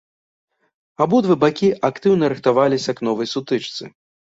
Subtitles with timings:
[1.05, 3.83] Абодва бакі актыўна рыхтаваліся к новай сутычцы.